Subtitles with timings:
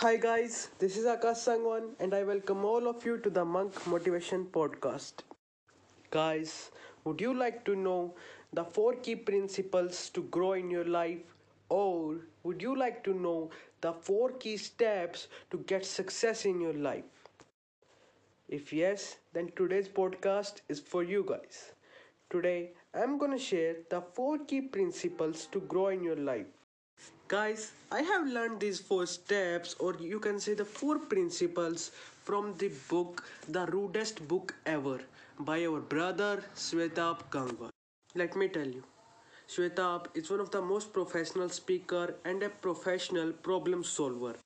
[0.00, 3.86] Hi guys, this is Akash Sangwan and I welcome all of you to the Monk
[3.86, 5.22] Motivation Podcast.
[6.10, 6.70] Guys,
[7.04, 8.14] would you like to know
[8.52, 11.34] the four key principles to grow in your life
[11.70, 16.74] or would you like to know the four key steps to get success in your
[16.74, 17.04] life?
[18.48, 21.72] If yes, then today's podcast is for you guys.
[22.30, 26.46] Today, I'm gonna share the four key principles to grow in your life.
[27.34, 31.90] Guys, I have learned these four steps, or you can say the four principles,
[32.22, 35.00] from the book The Rudest Book Ever
[35.40, 37.70] by our brother Shwetabh Gangwar.
[38.14, 38.84] Let me tell you,
[39.48, 44.36] Shwetabh is one of the most professional speaker and a professional problem solver.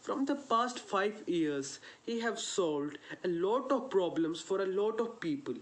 [0.00, 5.02] From the past five years, he have solved a lot of problems for a lot
[5.02, 5.56] of people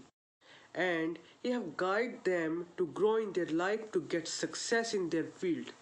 [0.73, 5.25] and he have guided them to grow in their life to get success in their
[5.25, 5.73] field.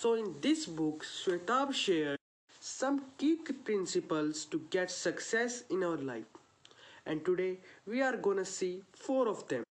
[0.00, 2.18] So in this book, Shwetabh shared
[2.60, 6.26] some key principles to get success in our life.
[7.04, 9.64] And today we are gonna see four of them.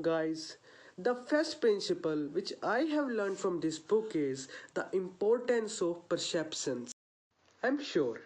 [0.00, 0.58] Guys,
[0.96, 6.92] the first principle which I have learned from this book is the importance of perceptions.
[7.64, 8.20] I'm sure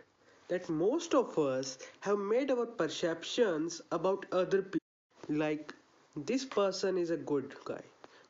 [0.49, 4.91] that most of us have made our perceptions about other people
[5.31, 5.73] like
[6.15, 7.83] this person is a good guy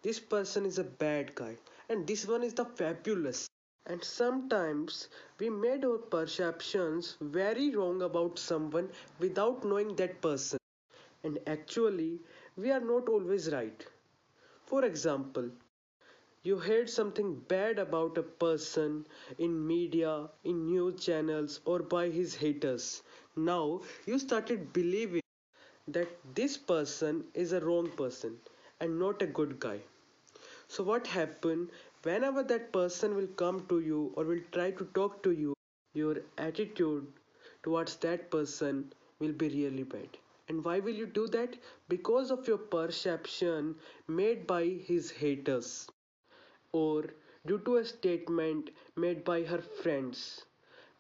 [0.03, 1.57] this person is a bad guy
[1.91, 3.47] and this one is the fabulous.
[3.85, 10.59] And sometimes we made our perceptions very wrong about someone without knowing that person.
[11.25, 12.21] And actually
[12.57, 13.87] we are not always right.
[14.67, 15.51] For example
[16.43, 19.07] you heard something bad about a person
[19.39, 23.03] in media in news channels or by his haters.
[23.37, 25.23] Now you started believing
[25.89, 28.39] that this person is a wrong person
[28.81, 29.81] and not a good guy.
[30.71, 31.71] So what happen
[32.03, 35.53] whenever that person will come to you or will try to talk to you,
[35.93, 37.13] your attitude
[37.63, 40.17] towards that person will be really bad.
[40.49, 41.59] And why will you do that?
[41.89, 43.75] Because of your perception
[44.09, 45.89] made by his haters
[46.73, 47.05] or
[47.47, 50.47] due to a statement made by her friends,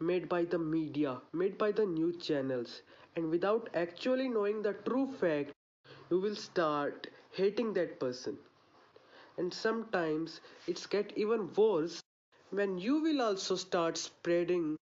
[0.00, 2.82] made by the media, made by the news channels,
[3.16, 5.53] and without actually knowing the true fact
[6.10, 8.38] you will start hating that person
[9.41, 12.01] and sometimes it's get even worse
[12.51, 14.77] when you will also start spreading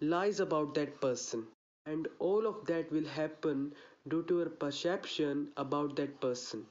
[0.00, 1.46] lies about that person.
[1.86, 3.74] And all of that will happen
[4.08, 6.66] due to your perception about that person.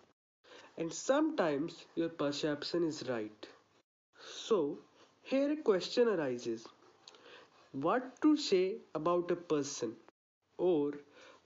[0.78, 3.48] And sometimes your perception is right.
[4.46, 4.80] So
[5.24, 6.68] here a question arises.
[7.72, 9.96] What to say about a person?
[10.60, 10.94] Or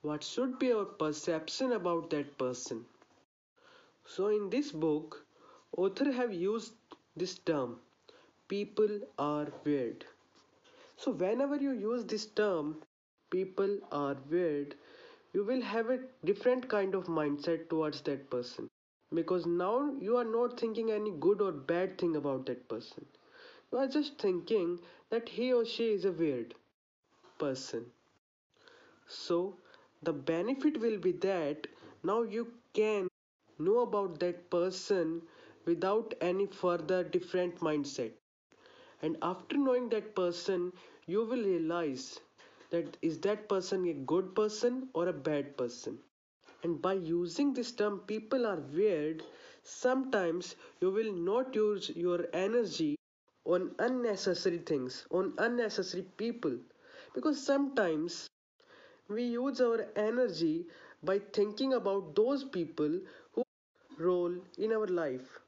[0.02, 2.86] what should be our perception about that person.
[4.06, 5.23] So in this book,
[5.78, 6.74] author have used
[7.16, 7.80] this term,
[8.48, 10.06] people are weird.
[10.98, 12.82] So whenever you use this term,
[13.30, 14.76] people are weird,
[15.34, 18.70] you will have a different kind of mindset towards that person.
[19.14, 23.06] Because now you are not thinking any good or bad thing about that person.
[23.72, 24.80] You are just thinking
[25.10, 26.54] that he or she is a weird
[27.40, 27.86] person.
[29.08, 29.58] So
[30.02, 31.68] the benefit will be that
[32.04, 33.08] now you can
[33.60, 35.22] know about that person
[35.66, 38.14] without any further different mindset.
[39.04, 40.74] And after knowing that person
[41.06, 42.20] you will realize
[42.72, 46.00] that is that person a good person or a bad person?
[46.64, 49.24] And by using this term people are weird.
[49.62, 52.96] Sometimes you will not use your energy
[53.46, 56.58] on unnecessary things on unnecessary people.
[57.14, 58.28] Because sometimes
[59.08, 60.66] we use our energy
[61.04, 63.00] by thinking about those people
[63.34, 63.44] who
[63.98, 65.40] role in our life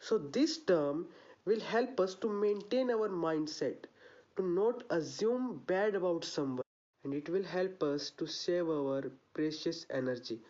[0.00, 1.06] so this term
[1.44, 3.84] will help us to maintain our mindset
[4.36, 6.64] to not assume bad about someone
[7.04, 9.02] and it will help us to save our
[9.34, 10.40] precious energy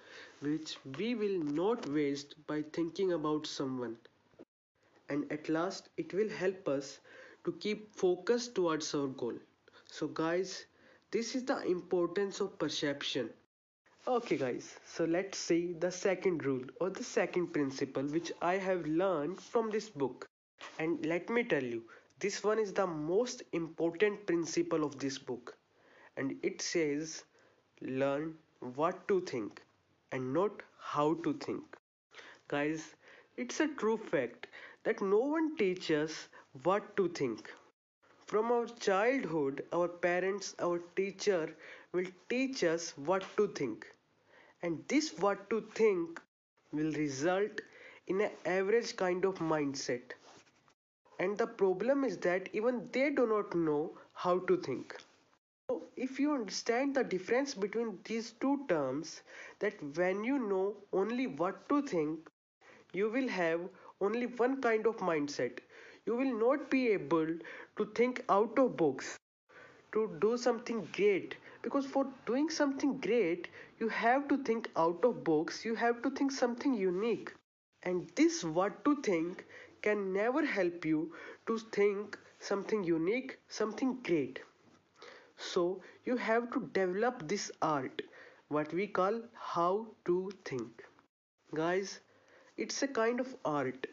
[0.40, 3.96] which we will not waste by thinking about someone
[5.08, 7.00] and at last it will help us
[7.44, 9.34] to keep focus towards our goal
[9.86, 10.66] so guys
[11.10, 13.30] this is the importance of perception.
[14.10, 18.86] Okay guys, so let's see the second rule or the second principle which I have
[18.86, 20.26] learned from this book.
[20.78, 21.82] And let me tell you,
[22.18, 25.58] this one is the most important principle of this book.
[26.16, 27.24] And it says,
[27.82, 29.60] learn what to think
[30.10, 31.76] and not how to think.
[32.48, 32.94] Guys,
[33.36, 34.46] it's a true fact
[34.84, 36.28] that no one teaches
[36.62, 37.52] what to think.
[38.24, 41.54] From our childhood, our parents, our teacher
[41.92, 43.86] will teach us what to think.
[44.62, 46.20] And this what to think
[46.70, 47.60] will result
[48.06, 50.12] in an average kind of mindset.
[51.18, 54.96] And the problem is that even they do not know how to think.
[55.68, 59.22] So if you understand the difference between these two terms
[59.60, 62.28] that when you know only what to think
[62.92, 63.60] you will have
[64.00, 65.60] only one kind of mindset
[66.06, 67.28] you will not be able
[67.76, 69.18] to think out of box
[69.92, 71.36] to do something great
[71.68, 73.48] because for doing something great
[73.80, 77.32] you have to think out of box you have to think something unique
[77.84, 79.46] and this what to think
[79.88, 81.00] can never help you
[81.46, 82.18] to think
[82.52, 84.40] something unique something great
[85.38, 88.02] so you have to develop this art,
[88.48, 90.84] what we call how to think.
[91.54, 92.00] Guys,
[92.58, 93.86] it's a kind of art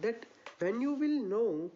[0.00, 0.26] that
[0.60, 1.70] when you will know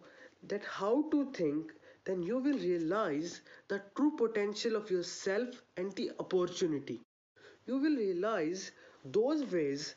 [0.47, 1.73] that how to think,
[2.05, 7.01] then you will realize the true potential of yourself and the opportunity.
[7.65, 8.71] You will realize
[9.05, 9.95] those ways,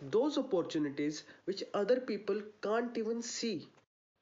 [0.00, 3.68] those opportunities which other people can't even see.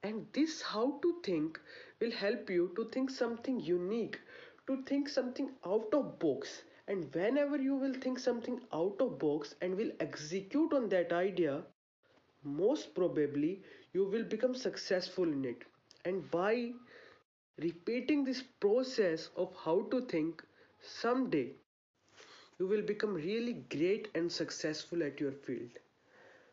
[0.02, 1.60] And this how to think
[2.00, 4.20] will help you to think something unique,
[4.66, 6.62] to think something out of box.
[6.88, 11.62] And whenever you will think something out of box and will execute on that idea,
[12.44, 13.62] most probably
[13.92, 15.64] you will become successful in it.
[16.04, 16.72] And by
[17.58, 20.44] repeating this process of how to think,
[20.80, 21.52] someday
[22.58, 25.78] you will become really great and successful at your field.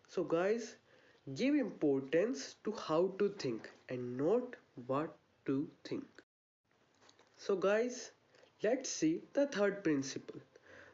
[0.08, 0.76] So, guys,
[1.36, 4.56] give importance to how to think and not
[4.88, 6.06] what to think.
[7.38, 8.12] So guys,
[8.64, 10.40] let's see the third principle.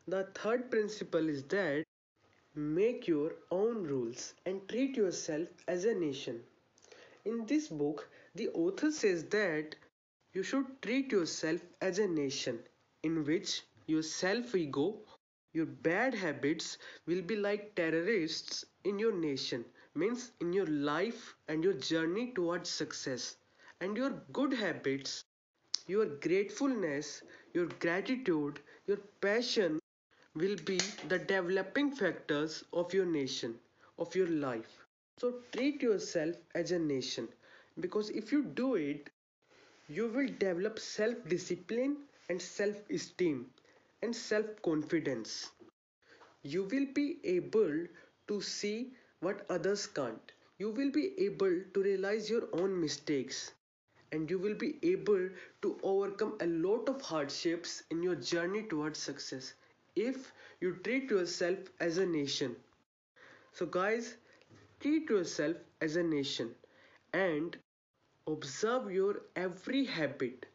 [0.08, 1.86] The third principle is that
[2.56, 6.44] make your own rules and treat yourself as a nation.
[7.26, 9.76] In this book, the author says that
[10.33, 12.59] you should treat yourself as a nation
[13.03, 15.00] in which your self ego,
[15.53, 19.63] your bad habits will be like terrorists in your nation,
[19.95, 23.38] means in your life and your journey towards success
[23.80, 25.24] and your good habits,
[25.88, 27.21] your gratefulness,
[27.53, 29.80] your gratitude, your passion
[30.35, 30.77] will be
[31.07, 33.59] the developing factors of your nation,
[33.97, 34.85] of your life.
[35.18, 37.30] So treat yourself as a nation
[37.80, 39.09] because if you do it,
[39.95, 41.98] you will develop self discipline
[42.30, 43.51] and self esteem
[44.01, 45.51] and self confidence.
[46.44, 47.88] You will be able
[48.28, 50.31] to see what others can't.
[50.60, 53.51] You will be able to realize your own mistakes
[54.12, 55.30] and you will be able
[55.63, 59.54] to overcome a lot of hardships in your journey towards success
[59.95, 60.31] if
[60.62, 62.56] you treat yourself as a nation.
[63.54, 64.18] So, guys,
[64.81, 66.56] treat yourself as a nation
[67.13, 67.57] and
[68.28, 70.46] observe your every habit,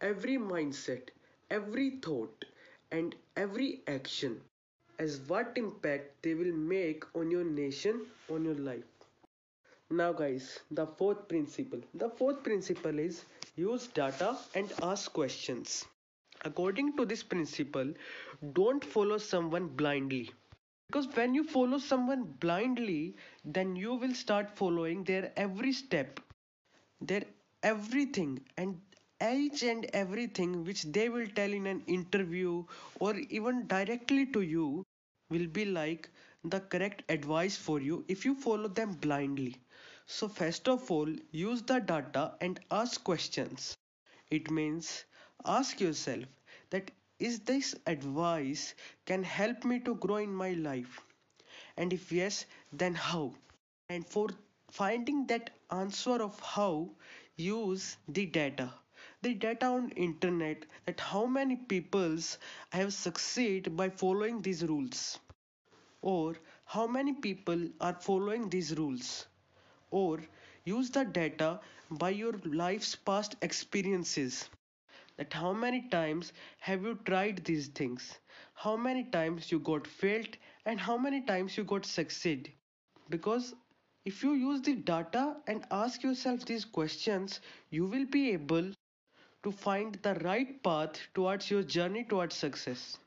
[0.00, 1.08] every mindset,
[1.50, 2.44] every thought,
[2.90, 4.40] and every action
[4.98, 8.84] as what impact they will make on your nation, on your life.
[9.90, 11.80] Now guys, the fourth principle.
[11.92, 13.24] The fourth principle is
[13.56, 15.84] use data and ask questions.
[16.44, 17.92] According to this principle,
[18.54, 20.30] don't follow someone blindly.
[20.86, 26.20] Because when you follow someone blindly, then you will start following their every step,
[27.00, 27.24] their
[27.62, 28.80] everything, and
[29.22, 32.64] each and everything which they will tell in an interview
[33.00, 34.84] or even directly to you
[35.30, 36.08] will be like
[36.44, 39.56] the correct advice for you if you follow them blindly.
[40.06, 43.76] So first of all, use the data and ask questions.
[44.30, 45.04] It means
[45.44, 46.24] ask yourself
[46.70, 48.74] that is this advice
[49.06, 51.00] can help me to grow in my life?
[51.76, 53.34] And if yes, then how?
[53.88, 54.28] And for
[54.70, 56.90] finding that answer of how,
[57.36, 58.72] use the data.
[59.22, 62.38] The data on internet that how many peoples
[62.72, 65.18] have succeed by following these rules.
[66.02, 69.26] Or how many people are following these rules.
[69.90, 70.20] Or
[70.64, 71.60] use the data
[71.90, 74.48] by your life's past experiences.
[75.16, 78.18] That how many times have you tried these things.
[78.54, 80.36] How many times you got failed
[80.66, 82.52] and how many times you got succeed.
[83.08, 83.54] Because
[84.04, 87.40] if you use the data and ask yourself these questions
[87.70, 88.70] you will be able
[89.42, 92.98] to find the right path towards your journey towards success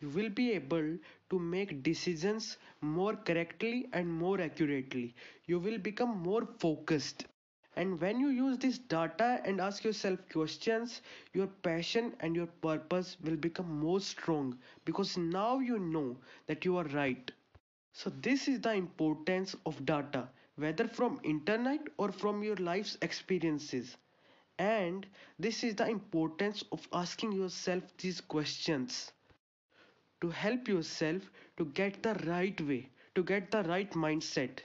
[0.00, 0.88] you will be able
[1.30, 5.14] to make decisions more correctly and more accurately.
[5.46, 7.24] You will become more focused.
[7.76, 11.02] And when you use this data and ask yourself questions,
[11.34, 16.16] your passion and your purpose will become more strong because now you know
[16.46, 17.30] that you are right.
[17.92, 23.96] So this is the importance of data, whether from internet or from your life's experiences.
[24.58, 25.06] And
[25.38, 29.12] this is the importance of asking yourself these questions
[30.20, 34.60] to help yourself to get the right way, to get the right mindset.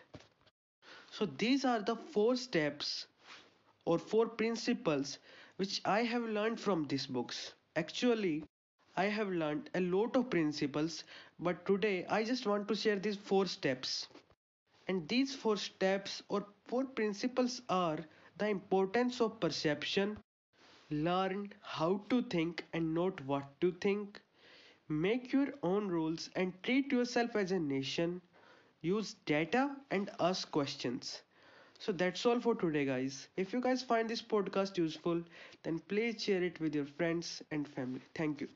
[1.12, 3.08] So these are the four steps
[3.86, 5.20] or four principles
[5.58, 7.54] which I have learned from these books.
[7.76, 8.44] Actually,
[8.96, 11.04] I have learned a lot of principles,
[11.40, 14.08] but today I just want to share these four steps.
[14.88, 18.00] And these four steps or four principles are
[18.38, 20.18] the importance of perception,
[20.90, 24.22] learn how to think and not what to think,
[24.90, 28.22] make your own rules and treat yourself as a nation,
[28.82, 31.24] use data and ask questions.
[31.80, 33.28] So that's all for today, guys.
[33.38, 35.24] If you guys find this podcast useful,
[35.64, 38.02] then please share it with your friends and family.
[38.16, 38.50] Thank you.